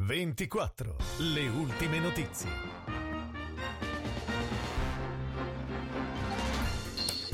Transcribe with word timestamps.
24. 0.00 0.94
Le 1.18 1.48
ultime 1.48 1.98
notizie. 1.98 2.48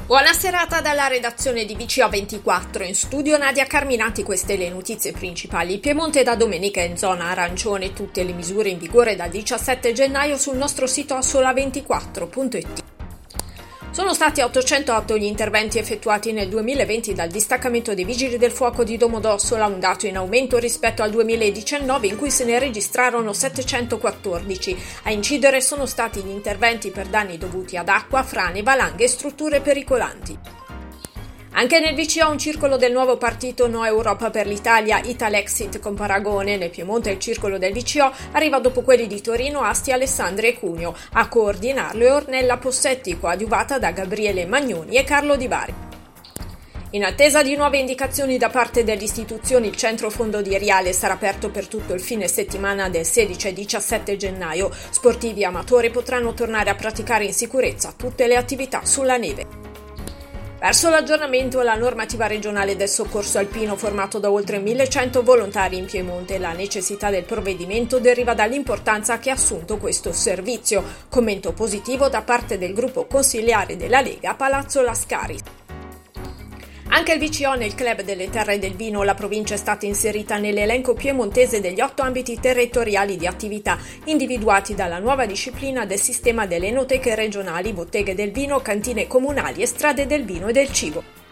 Buona 0.06 0.32
serata 0.32 0.80
dalla 0.80 1.06
redazione 1.06 1.66
di 1.66 1.76
VCA24. 1.76 2.86
In 2.86 2.94
studio 2.94 3.36
Nadia 3.36 3.66
Carminati, 3.66 4.22
queste 4.22 4.56
le 4.56 4.70
notizie 4.70 5.12
principali. 5.12 5.78
Piemonte 5.78 6.22
da 6.22 6.36
domenica 6.36 6.80
in 6.80 6.96
zona 6.96 7.26
arancione, 7.26 7.92
tutte 7.92 8.24
le 8.24 8.32
misure 8.32 8.70
in 8.70 8.78
vigore 8.78 9.14
dal 9.14 9.28
17 9.28 9.92
gennaio 9.92 10.38
sul 10.38 10.56
nostro 10.56 10.86
sito 10.86 11.18
sola24.it. 11.18 12.83
Sono 13.94 14.12
stati 14.12 14.40
808 14.40 15.16
gli 15.16 15.22
interventi 15.22 15.78
effettuati 15.78 16.32
nel 16.32 16.48
2020 16.48 17.14
dal 17.14 17.28
distaccamento 17.28 17.94
dei 17.94 18.04
Vigili 18.04 18.38
del 18.38 18.50
Fuoco 18.50 18.82
di 18.82 18.96
Domodossola, 18.96 19.66
un 19.66 19.78
dato 19.78 20.08
in 20.08 20.16
aumento 20.16 20.58
rispetto 20.58 21.04
al 21.04 21.10
2019 21.10 22.08
in 22.08 22.16
cui 22.16 22.32
se 22.32 22.44
ne 22.44 22.58
registrarono 22.58 23.32
714. 23.32 24.76
A 25.04 25.12
incidere 25.12 25.60
sono 25.60 25.86
stati 25.86 26.22
gli 26.22 26.30
interventi 26.30 26.90
per 26.90 27.06
danni 27.06 27.38
dovuti 27.38 27.76
ad 27.76 27.88
acqua, 27.88 28.24
frane, 28.24 28.64
valanghe 28.64 29.04
e 29.04 29.08
strutture 29.08 29.60
pericolanti. 29.60 30.63
Anche 31.56 31.78
nel 31.78 31.94
VCO 31.94 32.30
un 32.30 32.38
circolo 32.38 32.76
del 32.76 32.90
nuovo 32.90 33.16
partito 33.16 33.68
No 33.68 33.84
Europa 33.84 34.28
per 34.28 34.44
l'Italia, 34.44 35.00
Italexit 35.04 35.78
con 35.78 35.94
Paragone, 35.94 36.56
nel 36.56 36.70
Piemonte 36.70 37.10
il 37.10 37.20
circolo 37.20 37.58
del 37.58 37.72
VCO 37.72 38.12
arriva 38.32 38.58
dopo 38.58 38.82
quelli 38.82 39.06
di 39.06 39.20
Torino, 39.20 39.60
Asti, 39.60 39.92
Alessandria 39.92 40.50
e 40.50 40.58
Cuneo. 40.58 40.96
A 41.12 41.28
coordinarlo 41.28 42.04
è 42.04 42.12
Ornella 42.12 42.56
Possetti, 42.56 43.16
coadiuvata 43.20 43.78
da 43.78 43.92
Gabriele 43.92 44.46
Magnoni 44.46 44.96
e 44.96 45.04
Carlo 45.04 45.36
Di 45.36 45.46
Bari. 45.46 45.74
In 46.90 47.04
attesa 47.04 47.44
di 47.44 47.54
nuove 47.54 47.78
indicazioni 47.78 48.36
da 48.36 48.50
parte 48.50 48.82
delle 48.82 49.04
istituzioni, 49.04 49.68
il 49.68 49.76
centro 49.76 50.10
fondo 50.10 50.42
di 50.42 50.58
Riale 50.58 50.92
sarà 50.92 51.14
aperto 51.14 51.50
per 51.50 51.68
tutto 51.68 51.94
il 51.94 52.00
fine 52.00 52.26
settimana 52.26 52.88
del 52.88 53.04
16 53.04 53.48
e 53.48 53.52
17 53.52 54.16
gennaio. 54.16 54.72
Sportivi 54.90 55.44
amatori 55.44 55.90
potranno 55.90 56.34
tornare 56.34 56.70
a 56.70 56.74
praticare 56.74 57.24
in 57.24 57.32
sicurezza 57.32 57.94
tutte 57.96 58.26
le 58.26 58.34
attività 58.34 58.84
sulla 58.84 59.16
neve. 59.16 59.63
Verso 60.64 60.88
l'aggiornamento 60.88 61.60
la 61.60 61.74
normativa 61.74 62.26
regionale 62.26 62.74
del 62.74 62.88
soccorso 62.88 63.36
alpino 63.36 63.76
formato 63.76 64.18
da 64.18 64.30
oltre 64.30 64.58
1100 64.58 65.22
volontari 65.22 65.76
in 65.76 65.84
Piemonte. 65.84 66.38
La 66.38 66.54
necessità 66.54 67.10
del 67.10 67.24
provvedimento 67.24 67.98
deriva 67.98 68.32
dall'importanza 68.32 69.18
che 69.18 69.28
ha 69.28 69.34
assunto 69.34 69.76
questo 69.76 70.14
servizio. 70.14 70.82
Commento 71.10 71.52
positivo 71.52 72.08
da 72.08 72.22
parte 72.22 72.56
del 72.56 72.72
gruppo 72.72 73.04
consigliare 73.04 73.76
della 73.76 74.00
Lega 74.00 74.36
Palazzo 74.36 74.80
Lascari. 74.80 75.63
Anche 76.96 77.14
il 77.14 77.18
VCO 77.18 77.54
nel 77.54 77.74
Club 77.74 78.02
delle 78.02 78.30
Terre 78.30 78.60
del 78.60 78.74
Vino, 78.76 79.02
la 79.02 79.14
provincia 79.14 79.54
è 79.54 79.56
stata 79.56 79.84
inserita 79.84 80.36
nell'elenco 80.38 80.94
piemontese 80.94 81.60
degli 81.60 81.80
otto 81.80 82.02
ambiti 82.02 82.38
territoriali 82.38 83.16
di 83.16 83.26
attività 83.26 83.76
individuati 84.04 84.76
dalla 84.76 85.00
nuova 85.00 85.26
disciplina 85.26 85.86
del 85.86 85.98
sistema 85.98 86.46
delle 86.46 86.68
enoteche 86.68 87.16
regionali, 87.16 87.72
botteghe 87.72 88.14
del 88.14 88.30
vino, 88.30 88.60
cantine 88.60 89.08
comunali 89.08 89.60
e 89.60 89.66
strade 89.66 90.06
del 90.06 90.24
vino 90.24 90.46
e 90.46 90.52
del 90.52 90.70
cibo. 90.70 91.23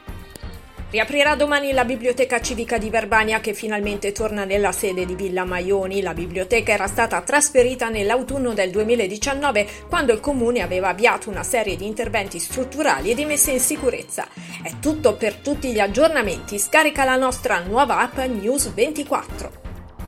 Riaprirà 0.93 1.37
domani 1.37 1.73
la 1.73 1.87
Biblioteca 1.87 2.39
Civica 2.43 2.77
di 2.77 2.91
Verbania 2.91 3.41
che 3.41 3.55
finalmente 3.55 4.13
torna 4.13 4.45
nella 4.45 4.73
sede 4.73 5.07
di 5.07 5.15
Villa 5.15 5.47
Maioni. 5.47 6.03
La 6.03 6.13
biblioteca 6.13 6.71
era 6.71 6.87
stata 6.87 7.23
trasferita 7.23 7.89
nell'autunno 7.89 8.53
del 8.53 8.71
2019 8.71 9.67
quando 9.89 10.13
il 10.13 10.21
comune 10.21 10.61
aveva 10.61 10.91
avviato 10.91 11.31
una 11.31 11.45
serie 11.45 11.77
di 11.77 11.87
interventi 11.87 12.39
strutturali 12.39 13.11
e 13.11 13.15
di 13.15 13.25
messa 13.25 13.51
in 13.51 13.61
sicurezza. 13.61 14.29
È 14.63 14.71
tutto 14.83 15.17
per 15.17 15.37
tutti 15.37 15.73
gli 15.73 15.81
aggiornamenti. 15.81 16.59
Scarica 16.59 17.05
la 17.05 17.17
nostra 17.17 17.61
nuova 17.61 18.01
app 18.01 18.19
News 18.19 18.75
24. 18.75 19.62